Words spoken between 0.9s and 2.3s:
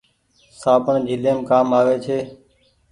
جھليم ڪآم آوي ڇي۔